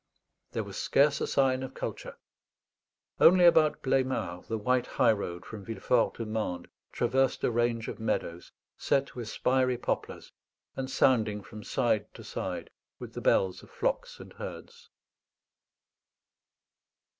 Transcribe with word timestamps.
There 0.53 0.63
was 0.63 0.77
scarce 0.77 1.21
a 1.21 1.27
sign 1.27 1.61
of 1.61 1.75
culture; 1.75 2.17
only 3.19 3.45
about 3.45 3.83
Bleymard, 3.83 4.47
the 4.47 4.57
white 4.57 4.87
high 4.87 5.11
road 5.11 5.45
from 5.45 5.63
Villefort 5.63 6.15
to 6.15 6.25
Mende 6.25 6.67
traversed 6.91 7.43
a 7.43 7.51
range 7.51 7.87
of 7.87 7.99
meadows, 7.99 8.51
set 8.79 9.13
with 9.15 9.29
spiry 9.29 9.77
poplars, 9.77 10.31
and 10.75 10.89
sounding 10.89 11.43
from 11.43 11.63
side 11.63 12.11
to 12.15 12.23
side 12.23 12.71
with 12.97 13.13
the 13.13 13.21
bells 13.21 13.61
of 13.61 13.69
flocks 13.69 14.19
and 14.19 14.33
herds. 14.33 14.89